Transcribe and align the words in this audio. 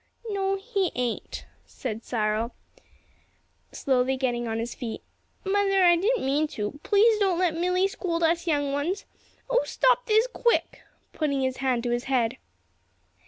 "No, 0.31 0.55
he 0.55 0.91
ain't," 0.95 1.45
said 1.67 2.03
Cyril, 2.03 2.55
slowly 3.71 4.17
getting 4.17 4.47
on 4.47 4.57
his 4.57 4.73
feet. 4.73 5.03
"Mother, 5.45 5.83
I 5.85 5.95
didn't 5.95 6.25
mean 6.25 6.47
to. 6.57 6.79
Please 6.81 7.19
don't 7.19 7.37
let 7.37 7.53
Milly 7.55 7.87
scold 7.87 8.23
us 8.23 8.47
young 8.47 8.73
ones. 8.73 9.05
Oh, 9.47 9.61
stop 9.63 10.07
this 10.07 10.25
quick!" 10.25 10.81
putting 11.13 11.41
his 11.41 11.57
hand 11.57 11.83
to 11.83 11.91
his 11.91 12.05
head. 12.05 12.37